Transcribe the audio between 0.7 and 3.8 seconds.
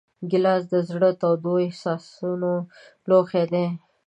د زړه تودو احساسونو لوښی دی.